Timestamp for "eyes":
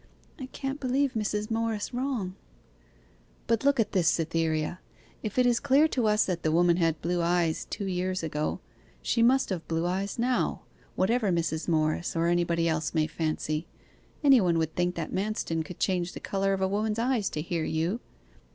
7.21-7.67, 9.85-10.17, 16.97-17.29